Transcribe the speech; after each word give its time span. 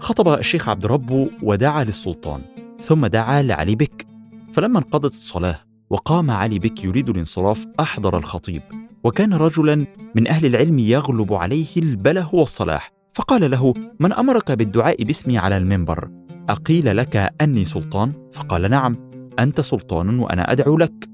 خطب 0.00 0.28
الشيخ 0.28 0.68
عبد 0.68 0.86
ربه 0.86 1.30
ودعا 1.42 1.84
للسلطان 1.84 2.42
ثم 2.80 3.06
دعا 3.06 3.42
لعلي 3.42 3.74
بك 3.74 4.06
فلما 4.52 4.78
انقضت 4.78 5.12
الصلاة 5.12 5.71
وقام 5.92 6.30
علي 6.30 6.58
بك 6.58 6.84
يريد 6.84 7.10
الانصراف 7.10 7.66
أحضر 7.80 8.18
الخطيب. 8.18 8.62
وكان 9.04 9.34
رجلا 9.34 9.86
من 10.14 10.28
أهل 10.28 10.46
العلم 10.46 10.78
يغلب 10.78 11.34
عليه 11.34 11.76
البله 11.76 12.34
والصلاح. 12.34 12.90
فقال 13.14 13.50
له 13.50 13.74
من 14.00 14.12
أمرك 14.12 14.52
بالدعاء 14.52 15.04
باسمي 15.04 15.38
على 15.38 15.56
المنبر؟ 15.56 16.10
أقيل 16.48 16.96
لك 16.96 17.32
أني 17.40 17.64
سلطان؟ 17.64 18.12
فقال 18.32 18.70
نعم 18.70 19.10
أنت 19.38 19.60
سلطان 19.60 20.18
وأنا 20.18 20.52
أدعو 20.52 20.78
لك. 20.78 21.08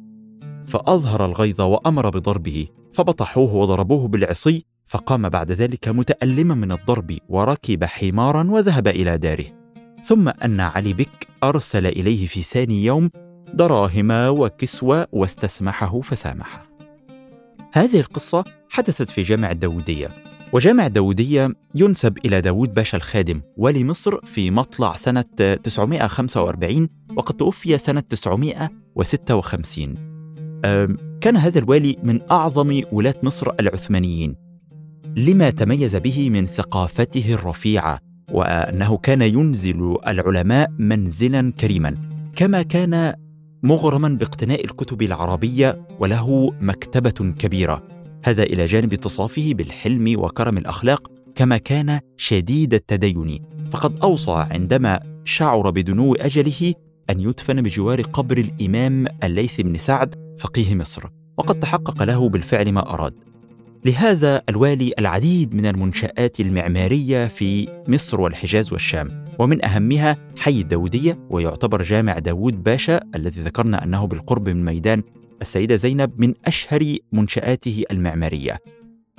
فأظهر 0.67 1.25
الغيظ 1.25 1.61
وأمر 1.61 2.11
بضربه. 2.11 2.67
فبطحوه 2.93 3.55
وضربوه 3.55 4.09
بالعصي. 4.09 4.65
فقام 4.87 5.29
بعد 5.29 5.53
ذلك 5.53 5.89
متألما 5.89 6.55
من 6.55 6.73
الضرب 6.73 7.19
وركب 7.29 7.85
حمارا 7.85 8.51
وذهب 8.51 8.89
إلى 8.89 9.19
داره. 9.19 9.47
ثم 10.05 10.29
أن 10.29 10.61
علي 10.61 10.93
بك 10.93 11.29
أرسل 11.45 11.87
إليه 11.87 12.27
في 12.27 12.43
ثاني 12.43 12.85
يوم 12.85 13.11
دراهم 13.55 14.11
وكسوة 14.11 15.07
واستسمحه 15.13 16.01
فسامحه 16.01 16.69
هذه 17.73 18.01
القصة 18.01 18.45
حدثت 18.71 19.11
في 19.11 19.23
جامع 19.23 19.51
الداودية 19.51 20.09
وجامع 20.53 20.87
الداودية 20.87 21.55
ينسب 21.75 22.19
إلى 22.25 22.41
داود 22.41 22.75
باشا 22.75 22.97
الخادم 22.97 23.41
ولي 23.57 23.85
مصر 23.85 24.21
في 24.25 24.51
مطلع 24.51 24.95
سنة 24.95 25.25
945 25.63 26.89
وقد 27.17 27.37
توفي 27.37 27.79
سنة 27.79 28.01
956 28.01 29.95
كان 31.21 31.37
هذا 31.37 31.59
الوالي 31.59 31.97
من 32.03 32.21
أعظم 32.31 32.83
ولاة 32.93 33.15
مصر 33.23 33.51
العثمانيين. 33.61 34.35
لما 35.17 35.51
تميز 35.51 35.97
به 35.97 36.31
من 36.31 36.47
ثقافته 36.47 37.35
الرفيعة 37.35 38.01
وأنه 38.33 38.97
كان 38.97 39.23
ينزل 39.23 39.97
العلماء 40.07 40.71
منزلا 40.79 41.53
كريما 41.61 41.95
كما 42.37 42.63
كان 42.63 43.15
مغرما 43.63 44.09
باقتناء 44.09 44.65
الكتب 44.65 45.03
العربية 45.03 45.87
وله 46.01 46.53
مكتبة 46.61 47.33
كبيرة. 47.39 47.83
هذا 48.25 48.43
إلى 48.43 48.67
جانب 48.67 48.93
اتصافه 48.93 49.55
بالحلم 49.55 50.21
وكرم 50.21 50.59
الأخلاق 50.59 51.11
كما 51.35 51.59
كان 51.59 52.01
شديد 52.17 52.75
التدين. 52.75 53.43
فقد 53.71 53.99
أوصى 54.03 54.47
عندما 54.51 55.01
شعر 55.25 55.71
بدنو 55.71 56.15
أجله 56.15 56.75
أن 57.11 57.21
يدفن 57.21 57.63
بجوار 57.63 58.03
قبر 58.03 58.39
الإمام 58.39 59.07
الليث 59.25 59.61
بن 59.61 59.79
سعد 59.79 60.15
فقيه 60.39 60.75
مصر 60.75 61.03
وقد 61.37 61.61
تحقق 61.61 62.03
له 62.03 62.29
بالفعل 62.29 62.73
ما 62.73 62.95
أراد. 62.95 63.15
لهذا 63.85 64.43
الوالي 64.49 64.93
العديد 64.99 65.55
من 65.55 65.67
المنشآت 65.67 66.41
المعمارية 66.41 67.27
في 67.27 67.69
مصر 67.89 68.21
والحجاز 68.21 68.73
والشام. 68.73 69.28
ومن 69.39 69.65
أهمها 69.65 70.17
حي 70.39 70.61
الداودية 70.61 71.19
ويعتبر 71.31 71.83
جامع 71.83 72.19
داود 72.19 72.63
باشا 72.63 73.01
الذي 73.15 73.41
ذكرنا 73.41 73.85
أنه 73.85 74.07
بالقرب 74.07 74.49
من 74.49 74.65
ميدان 74.65 75.03
السيدة 75.43 75.77
زينب 75.77 76.21
من 76.21 76.35
أشهر 76.47 76.97
منشآته 77.13 77.85
المعمارية. 77.91 78.59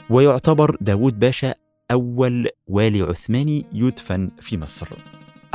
ويعتبر 0.10 0.78
داود 0.82 1.20
باشا 1.20 1.54
أول 1.92 2.48
والي 2.68 3.02
عثماني 3.02 3.66
يدفن 3.74 4.32
في 4.42 4.58
مصر. 4.58 4.88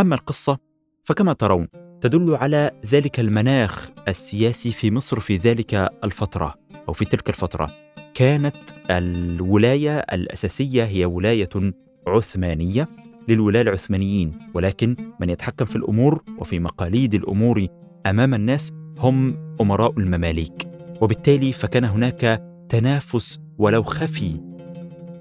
أما 0.00 0.14
القصة 0.14 0.58
فكما 1.04 1.32
ترون 1.32 1.68
تدل 2.00 2.34
على 2.34 2.70
ذلك 2.86 3.20
المناخ 3.20 3.90
السياسي 4.08 4.72
في 4.72 4.90
مصر 4.90 5.20
في 5.20 5.36
ذلك 5.36 5.74
الفترة 6.04 6.54
أو 6.88 6.92
في 6.92 7.04
تلك 7.04 7.28
الفترة. 7.28 7.70
كانت 8.14 8.56
الولاية 8.90 9.98
الأساسية 9.98 10.84
هي 10.84 11.04
ولاية 11.04 11.48
عثمانية. 12.06 13.03
للولاة 13.28 13.62
العثمانيين 13.62 14.32
ولكن 14.54 14.96
من 15.20 15.30
يتحكم 15.30 15.64
في 15.64 15.76
الأمور 15.76 16.22
وفي 16.38 16.58
مقاليد 16.58 17.14
الأمور 17.14 17.66
أمام 18.06 18.34
الناس 18.34 18.72
هم 18.98 19.36
أمراء 19.60 19.98
المماليك. 19.98 20.68
وبالتالي 21.00 21.52
فكان 21.52 21.84
هناك 21.84 22.42
تنافس 22.68 23.40
ولو 23.58 23.82
خفي 23.82 24.40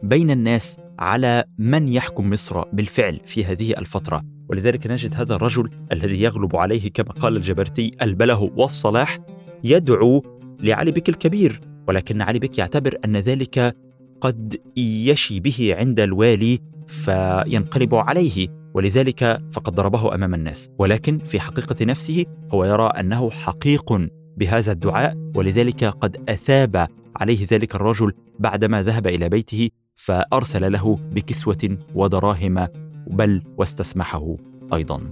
بين 0.04 0.32
الناس 0.32 0.80
على 1.00 1.44
من 1.58 1.90
يحكم 1.90 2.30
مصر 2.30 2.62
بالفعل 2.62 3.20
في 3.26 3.46
هذه 3.46 3.72
الفترة. 3.72 4.24
ولذلك 4.50 4.88
نجد 4.88 5.16
هذا 5.16 5.36
الرجل 5.36 5.70
الذي 5.92 6.22
يغلب 6.22 6.56
عليه 6.56 6.92
كما 6.92 7.12
قال 7.12 7.38
الجبرتي 7.38 7.92
البله 8.02 8.52
والصلاح 8.56 9.20
يدعو 9.64 10.24
لعلي 10.60 10.92
بك 10.92 11.10
الكبير 11.10 11.62
ولكن 11.88 12.22
علي 12.22 12.40
بك 12.40 12.58
يعتبر 12.58 12.98
أن 13.06 13.18
ذلك 13.18 13.76
قد 14.22 14.62
يشي 14.78 15.40
به 15.40 15.76
عند 15.80 16.00
الوالي 16.00 16.60
فينقلب 16.88 17.96
عليه 17.96 18.48
ولذلك 18.74 19.42
فقد 19.52 19.76
ضربه 19.76 20.16
أمام 20.16 20.34
الناس. 20.34 20.70
ولكن 20.80 21.20
في 21.20 21.40
حقيقة 21.40 21.86
نفسه 21.86 22.26
هو 22.54 22.66
يرى 22.66 22.86
أنه 22.86 23.30
حقيق 23.30 23.94
بهذا 24.38 24.72
الدعاء 24.72 25.18
ولذلك 25.36 25.84
قد 25.84 26.30
أثاب 26.30 26.88
عليه 27.16 27.48
ذلك 27.52 27.76
الرجل 27.76 28.14
بعدما 28.40 28.84
ذهب 28.84 29.08
إلى 29.08 29.30
بيته 29.30 29.70
فأرسل 29.96 30.72
له 30.72 31.00
بكسوة 31.12 31.78
ودراهم 31.96 32.68
بل 33.08 33.44
واستسمحه 33.58 34.36
أيضا. 34.74 35.12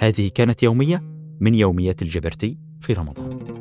هذه 0.00 0.30
كانت 0.34 0.62
يومية 0.62 1.02
من 1.40 1.54
يوميات 1.54 2.02
الجبرتي 2.02 2.58
في 2.80 2.92
رمضان. 2.92 3.57